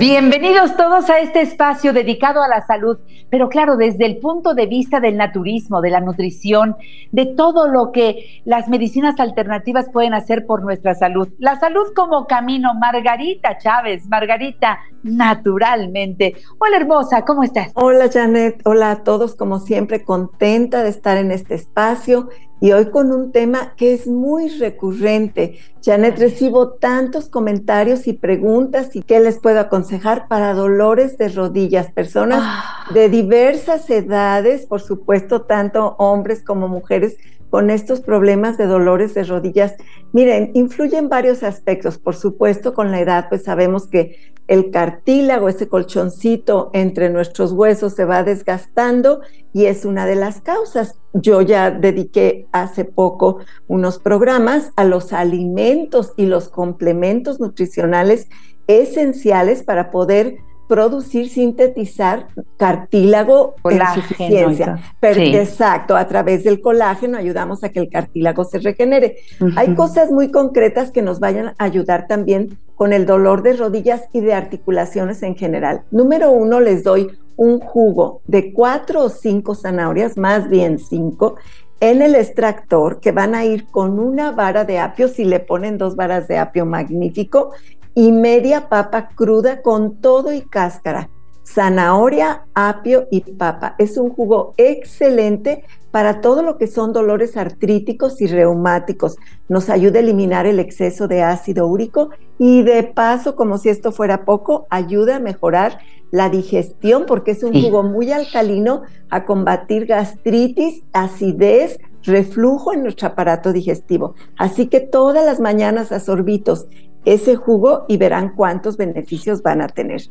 [0.00, 2.96] Bienvenidos todos a este espacio dedicado a la salud,
[3.28, 6.74] pero claro, desde el punto de vista del naturismo, de la nutrición,
[7.12, 11.28] de todo lo que las medicinas alternativas pueden hacer por nuestra salud.
[11.38, 16.34] La salud como camino, Margarita Chávez, Margarita, naturalmente.
[16.58, 17.70] Hola hermosa, ¿cómo estás?
[17.74, 22.90] Hola Janet, hola a todos, como siempre, contenta de estar en este espacio y hoy
[22.90, 25.58] con un tema que es muy recurrente.
[25.82, 31.90] Janet, recibo tantos comentarios y preguntas y qué les puedo aconsejar para dolores de rodillas,
[31.90, 32.84] personas ah.
[32.92, 37.16] de diversas edades, por supuesto, tanto hombres como mujeres
[37.50, 39.74] con estos problemas de dolores de rodillas.
[40.12, 41.98] Miren, influyen varios aspectos.
[41.98, 47.94] Por supuesto, con la edad, pues sabemos que el cartílago, ese colchoncito entre nuestros huesos
[47.94, 49.20] se va desgastando
[49.52, 50.98] y es una de las causas.
[51.12, 58.28] Yo ya dediqué hace poco unos programas a los alimentos y los complementos nutricionales
[58.66, 60.38] esenciales para poder
[60.70, 64.78] producir, sintetizar cartílago en suficiencia.
[65.02, 69.16] Exacto, a través del colágeno ayudamos a que el cartílago se regenere.
[69.56, 74.04] Hay cosas muy concretas que nos vayan a ayudar también con el dolor de rodillas
[74.12, 75.82] y de articulaciones en general.
[75.90, 81.34] Número uno, les doy un jugo de cuatro o cinco zanahorias, más bien cinco,
[81.80, 85.78] en el extractor que van a ir con una vara de apio, si le ponen
[85.78, 87.50] dos varas de apio magnífico,
[87.94, 91.10] y media papa cruda con todo y cáscara,
[91.44, 93.74] zanahoria, apio y papa.
[93.78, 99.16] Es un jugo excelente para todo lo que son dolores artríticos y reumáticos.
[99.48, 103.90] Nos ayuda a eliminar el exceso de ácido úrico y de paso, como si esto
[103.90, 105.78] fuera poco, ayuda a mejorar
[106.10, 113.08] la digestión porque es un jugo muy alcalino a combatir gastritis, acidez, reflujo en nuestro
[113.08, 114.14] aparato digestivo.
[114.36, 116.66] Así que todas las mañanas a sorbitos
[117.04, 120.02] ese jugo y verán cuántos beneficios van a tener.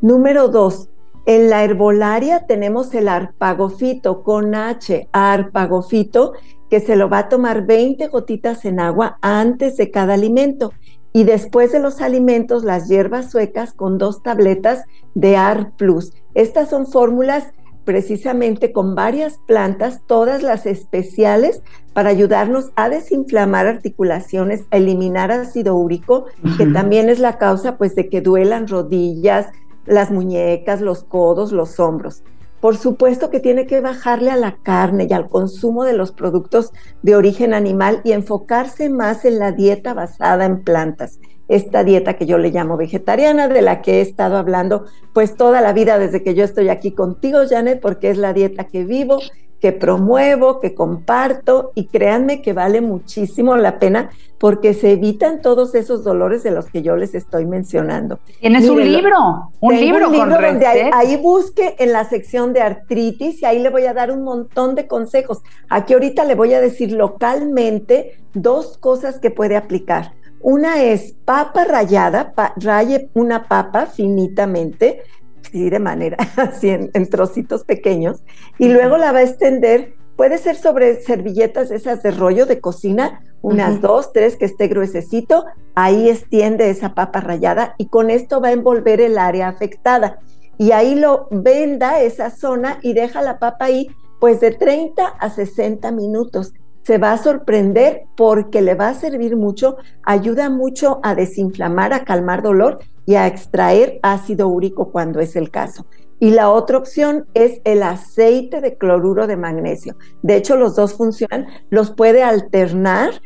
[0.00, 0.88] Número dos,
[1.26, 6.32] en la herbolaria tenemos el arpagofito con H, arpagofito,
[6.70, 10.72] que se lo va a tomar 20 gotitas en agua antes de cada alimento.
[11.12, 14.84] Y después de los alimentos, las hierbas suecas con dos tabletas
[15.14, 16.12] de AR Plus.
[16.34, 17.52] Estas son fórmulas
[17.88, 21.62] precisamente con varias plantas, todas las especiales,
[21.94, 26.26] para ayudarnos a desinflamar articulaciones, a eliminar ácido úrico,
[26.58, 29.46] que también es la causa pues de que duelan rodillas,
[29.86, 32.22] las muñecas, los codos, los hombros.
[32.60, 36.72] Por supuesto que tiene que bajarle a la carne y al consumo de los productos
[37.02, 41.20] de origen animal y enfocarse más en la dieta basada en plantas.
[41.46, 45.60] Esta dieta que yo le llamo vegetariana, de la que he estado hablando pues toda
[45.60, 49.18] la vida desde que yo estoy aquí contigo, Janet, porque es la dieta que vivo,
[49.60, 55.74] que promuevo, que comparto y créanme que vale muchísimo la pena porque se evitan todos
[55.74, 58.20] esos dolores de los que yo les estoy mencionando.
[58.40, 63.42] Tienes un libro, un libro, un libro donde ahí, busque en la sección de artritis
[63.42, 65.42] y ahí le voy a dar un montón de consejos.
[65.68, 70.12] Aquí ahorita le voy a decir localmente dos cosas que puede aplicar.
[70.40, 75.02] Una es papa rallada, raye una papa finitamente,
[75.50, 78.22] sí, de manera así en, trocitos pequeños,
[78.58, 83.22] y luego la va a extender, puede ser sobre servilletas esas de rollo de cocina,
[83.40, 85.44] unas dos, tres, que esté gruesecito,
[85.74, 90.18] ahí extiende esa papa rallada y con esto va a envolver el área afectada.
[90.58, 93.88] Y ahí lo venda esa zona y deja la papa ahí
[94.18, 96.52] pues de 30 a 60 minutos
[96.88, 102.02] se va a sorprender porque le va a servir mucho, ayuda mucho a desinflamar, a
[102.02, 105.84] calmar dolor y a extraer ácido úrico cuando es el caso.
[106.18, 109.96] Y la otra opción es el aceite de cloruro de magnesio.
[110.22, 113.20] De hecho, los dos funcionan, los puede alternar,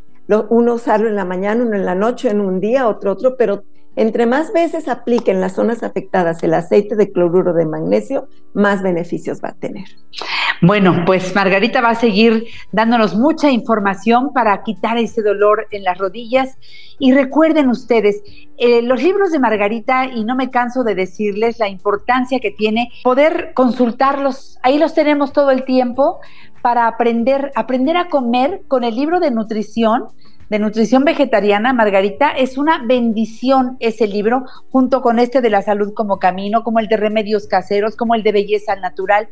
[0.50, 3.62] uno usarlo en la mañana, uno en la noche, en un día, otro otro, pero
[3.94, 8.82] entre más veces aplique en las zonas afectadas el aceite de cloruro de magnesio, más
[8.82, 9.84] beneficios va a tener.
[10.64, 15.98] Bueno, pues Margarita va a seguir dándonos mucha información para quitar ese dolor en las
[15.98, 16.56] rodillas.
[17.00, 18.22] Y recuerden ustedes,
[18.58, 22.92] eh, los libros de Margarita, y no me canso de decirles la importancia que tiene
[23.02, 26.20] poder consultarlos, ahí los tenemos todo el tiempo
[26.62, 30.04] para aprender, aprender a comer con el libro de nutrición
[30.48, 35.94] de nutrición vegetariana, Margarita, es una bendición ese libro, junto con este de la salud
[35.94, 39.28] como camino, como el de remedios caseros, como el de belleza natural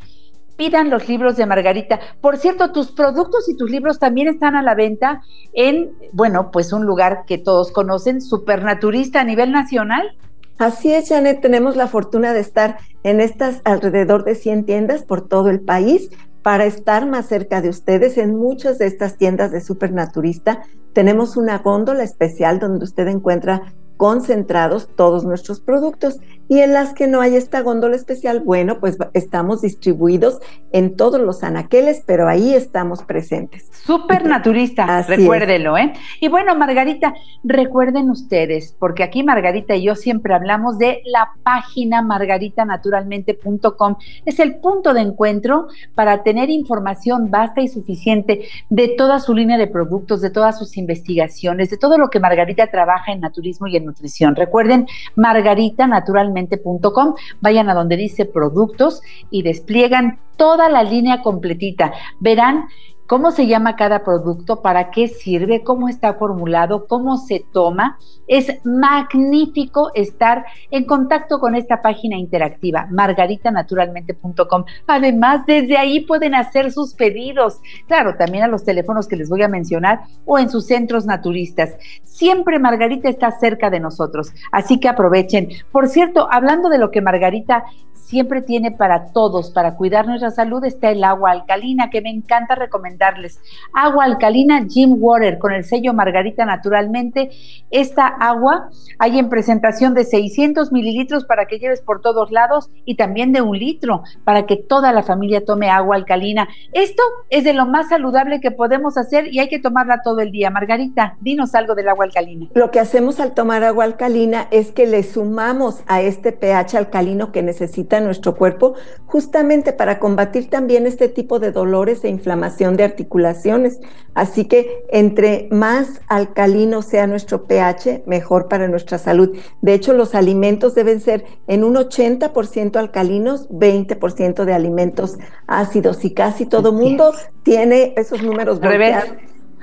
[0.61, 2.01] pidan los libros de Margarita.
[2.21, 5.23] Por cierto, tus productos y tus libros también están a la venta
[5.55, 10.19] en, bueno, pues un lugar que todos conocen, supernaturista a nivel nacional.
[10.59, 15.27] Así es, Janet, tenemos la fortuna de estar en estas alrededor de 100 tiendas por
[15.27, 16.11] todo el país
[16.43, 18.19] para estar más cerca de ustedes.
[18.19, 20.61] En muchas de estas tiendas de Supernaturista
[20.93, 27.07] tenemos una góndola especial donde usted encuentra concentrados todos nuestros productos y en las que
[27.07, 30.41] no hay esta góndola especial, bueno, pues estamos distribuidos
[30.73, 33.71] en todos los anaqueles, pero ahí estamos presentes.
[33.85, 35.93] Súper naturista, recuérdelo, ¿eh?
[36.19, 37.15] Y bueno, Margarita,
[37.45, 43.97] recuerden ustedes, porque aquí Margarita y yo siempre hablamos de la página margaritanaturalmente.com.
[44.25, 49.59] Es el punto de encuentro para tener información vasta y suficiente de toda su línea
[49.59, 53.77] de productos, de todas sus investigaciones, de todo lo que Margarita trabaja en naturismo y
[53.77, 54.37] en nutrición.
[54.37, 61.93] Recuerden, margaritanaturalmente.com, vayan a donde dice productos y despliegan toda la línea completita.
[62.19, 62.69] Verán
[63.11, 67.99] cómo se llama cada producto, para qué sirve, cómo está formulado, cómo se toma.
[68.29, 74.65] Es magnífico estar en contacto con esta página interactiva, margaritanaturalmente.com.
[74.87, 77.61] Además, desde ahí pueden hacer sus pedidos.
[77.89, 81.75] Claro, también a los teléfonos que les voy a mencionar o en sus centros naturistas.
[82.05, 85.49] Siempre Margarita está cerca de nosotros, así que aprovechen.
[85.73, 87.65] Por cierto, hablando de lo que Margarita
[88.11, 92.57] siempre tiene para todos, para cuidar nuestra salud, está el agua alcalina, que me encanta
[93.01, 93.41] recomendarles.
[93.73, 97.31] Agua alcalina Jim Water con el sello Margarita Naturalmente.
[97.71, 102.97] Esta agua hay en presentación de 600 mililitros para que lleves por todos lados y
[102.97, 106.49] también de un litro para que toda la familia tome agua alcalina.
[106.73, 110.33] Esto es de lo más saludable que podemos hacer y hay que tomarla todo el
[110.33, 110.51] día.
[110.51, 112.47] Margarita, dinos algo del agua alcalina.
[112.55, 117.33] Lo que hacemos al tomar agua alcalina es que le sumamos a este pH alcalino
[117.33, 118.75] que necesita nuestro cuerpo
[119.07, 123.81] justamente para combatir también este tipo de dolores e inflamación de articulaciones.
[124.15, 129.37] Así que entre más alcalino sea nuestro pH, mejor para nuestra salud.
[129.63, 136.13] De hecho, los alimentos deben ser en un 80% alcalinos, 20% de alimentos ácidos y
[136.15, 139.11] casi todo mundo tiene esos números volteados.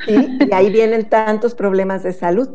[0.08, 2.50] Y ahí vienen tantos problemas de salud.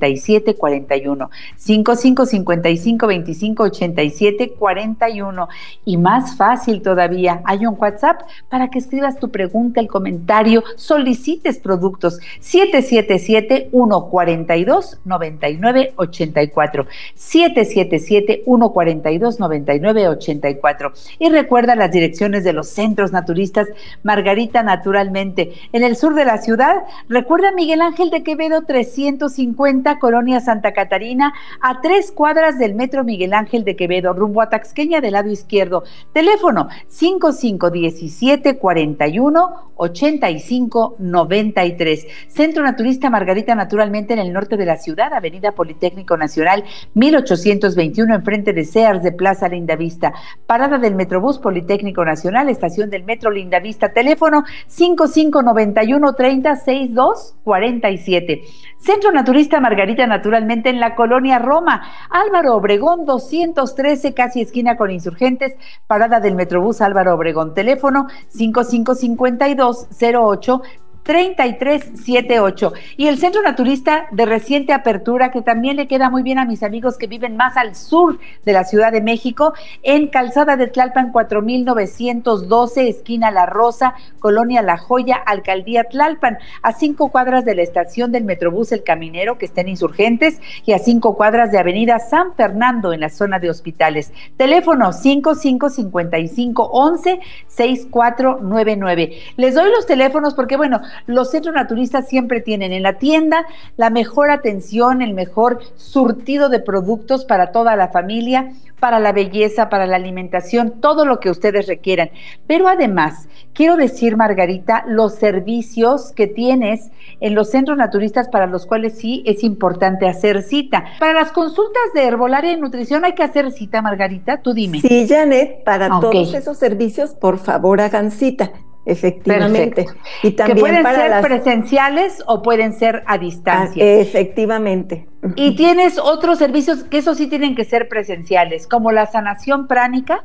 [0.00, 0.60] 55-55-25-80.
[0.60, 5.48] 8741 55 55 25 87 41
[5.84, 11.58] y más fácil todavía hay un WhatsApp para que escribas tu pregunta, el comentario, solicites
[11.58, 12.18] productos.
[12.40, 23.12] 777 142 99 84 777 142 99 84 y recuerda las direcciones de los centros
[23.12, 23.68] naturistas
[24.02, 25.52] Margarita naturalmente.
[25.72, 26.76] En el sur de la ciudad
[27.08, 33.34] recuerda Miguel Ángel de Quevedo 350 Colonia Santa Catarina, a tres cuadras del Metro Miguel
[33.34, 35.84] Ángel de Quevedo, rumbo a Taxqueña del lado izquierdo.
[36.12, 42.06] Teléfono 5517 41 85 93.
[42.28, 46.64] Centro Naturista Margarita, naturalmente en el norte de la ciudad, Avenida Politécnico Nacional,
[46.94, 50.12] 1821, enfrente de Sears de Plaza Lindavista.
[50.46, 53.92] Parada del Metrobús Politécnico Nacional, estación del Metro Lindavista.
[53.92, 58.42] Teléfono 5591 30 62 47.
[58.78, 61.82] Centro Naturista Margarita, naturalmente en la colonia Roma.
[62.10, 65.54] Álvaro Obregón, 213, casi esquina con insurgentes.
[65.86, 67.54] Parada del Metrobús Álvaro Obregón.
[67.54, 70.62] Teléfono 5552 08
[71.02, 72.72] 3378.
[72.96, 76.62] Y el Centro Naturista de reciente apertura, que también le queda muy bien a mis
[76.62, 81.12] amigos que viven más al sur de la Ciudad de México, en Calzada de Tlalpan
[81.12, 88.12] 4912, esquina La Rosa, Colonia La Joya, Alcaldía Tlalpan, a cinco cuadras de la estación
[88.12, 92.92] del Metrobús El Caminero, que estén insurgentes, y a cinco cuadras de Avenida San Fernando,
[92.92, 94.12] en la zona de hospitales.
[94.36, 99.12] Teléfono 555511 6499.
[99.36, 103.90] Les doy los teléfonos porque, bueno, los centros naturistas siempre tienen en la tienda la
[103.90, 109.86] mejor atención, el mejor surtido de productos para toda la familia, para la belleza, para
[109.86, 112.10] la alimentación, todo lo que ustedes requieran.
[112.46, 118.66] Pero además, quiero decir, Margarita, los servicios que tienes en los centros naturistas para los
[118.66, 120.84] cuales sí es importante hacer cita.
[120.98, 124.80] Para las consultas de herbolaria y nutrición hay que hacer cita, Margarita, tú dime.
[124.80, 128.50] Sí, Janet, para todos esos servicios, por favor, hagan cita.
[128.84, 129.86] Efectivamente.
[130.22, 133.84] Y también que pueden ser presenciales o pueden ser a distancia.
[133.84, 135.06] Ah, efectivamente.
[135.36, 140.24] Y tienes otros servicios que eso sí tienen que ser presenciales, como la sanación pránica.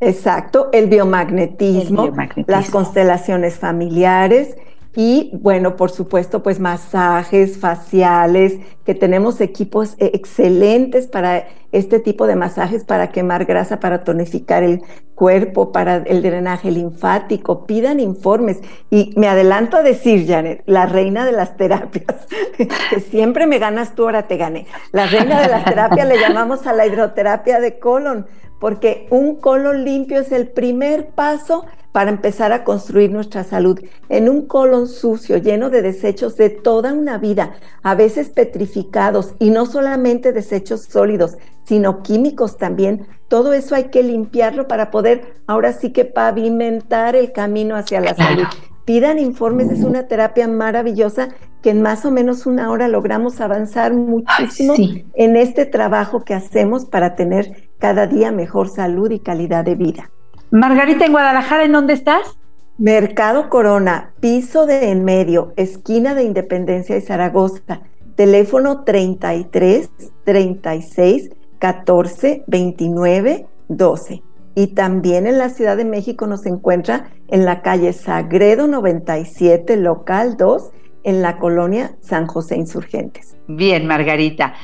[0.00, 2.10] Exacto, el biomagnetismo,
[2.46, 4.56] las constelaciones familiares
[4.94, 12.26] y bueno, por supuesto, pues masajes faciales, que tenemos equipos e-, excelentes para este tipo
[12.26, 14.82] de masajes, para quemar grasa, para tonificar el
[15.14, 17.64] cuerpo, para el drenaje linfático.
[17.64, 18.58] Pidan informes.
[18.90, 22.26] Y me adelanto a decir, Janet, la reina de las terapias,
[22.90, 24.66] que siempre me ganas tú, ahora te gané.
[24.92, 28.26] La reina de las terapias le llamamos a la hidroterapia de colon,
[28.60, 33.78] porque un colon limpio es el primer paso para empezar a construir nuestra salud.
[34.08, 39.50] En un colon sucio, lleno de desechos de toda una vida, a veces petrificados y
[39.50, 43.06] no solamente desechos sólidos, sino químicos también.
[43.28, 48.14] Todo eso hay que limpiarlo para poder ahora sí que pavimentar el camino hacia la
[48.14, 48.44] salud.
[48.84, 51.28] Pidan informes, es una terapia maravillosa
[51.62, 54.74] que en más o menos una hora logramos avanzar muchísimo
[55.14, 60.10] en este trabajo que hacemos para tener cada día mejor salud y calidad de vida.
[60.52, 62.38] Margarita, en Guadalajara, ¿en dónde estás?
[62.76, 67.80] Mercado Corona, piso de en medio, esquina de Independencia y Zaragoza.
[68.16, 69.88] Teléfono 33
[70.24, 74.22] 36 14 29 12.
[74.54, 80.36] Y también en la Ciudad de México nos encuentra en la calle Sagredo 97, local
[80.36, 80.70] 2,
[81.04, 83.36] en la colonia San José Insurgentes.
[83.48, 84.54] Bien, Margarita.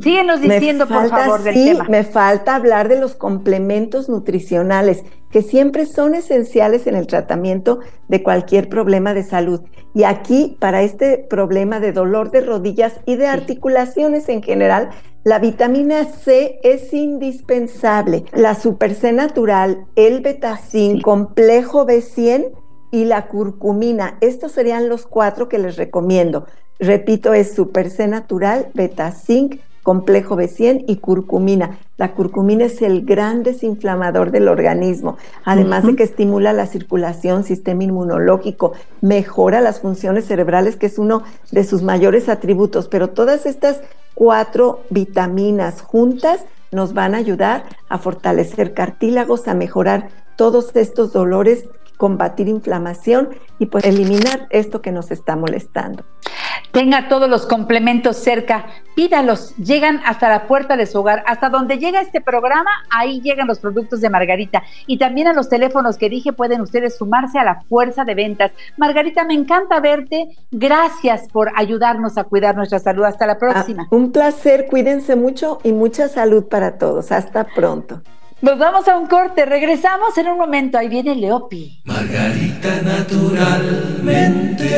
[0.00, 5.86] Síguenos diciendo, por favor, del sí, Me falta hablar de los complementos nutricionales, que siempre
[5.86, 9.60] son esenciales en el tratamiento de cualquier problema de salud.
[9.94, 14.90] Y aquí, para este problema de dolor de rodillas y de articulaciones en general,
[15.24, 18.24] la vitamina C es indispensable.
[18.32, 22.52] La Super C natural, el betacin, complejo B100
[22.90, 24.18] y la curcumina.
[24.20, 26.46] Estos serían los cuatro que les recomiendo.
[26.78, 31.78] Repito, es Super C natural, Beta-Zinc, complejo B100 y curcumina.
[31.96, 37.84] La curcumina es el gran desinflamador del organismo, además de que estimula la circulación, sistema
[37.84, 42.86] inmunológico, mejora las funciones cerebrales, que es uno de sus mayores atributos.
[42.86, 43.80] Pero todas estas
[44.12, 51.64] cuatro vitaminas juntas nos van a ayudar a fortalecer cartílagos, a mejorar todos estos dolores
[51.98, 53.28] combatir inflamación
[53.58, 56.04] y pues eliminar esto que nos está molestando.
[56.70, 61.78] Tenga todos los complementos cerca, pídalos, llegan hasta la puerta de su hogar, hasta donde
[61.78, 66.08] llega este programa, ahí llegan los productos de Margarita y también a los teléfonos que
[66.08, 68.52] dije pueden ustedes sumarse a la fuerza de ventas.
[68.76, 73.84] Margarita, me encanta verte, gracias por ayudarnos a cuidar nuestra salud, hasta la próxima.
[73.84, 78.02] Ah, un placer, cuídense mucho y mucha salud para todos, hasta pronto.
[78.40, 81.82] Nos vamos a un corte, regresamos en un momento, ahí viene Leopi.
[81.84, 84.68] Margarita naturalmente.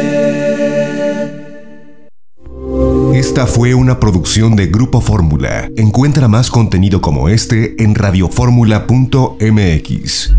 [3.15, 5.69] Esta fue una producción de Grupo Fórmula.
[5.77, 10.35] Encuentra más contenido como este en radioformula.mx.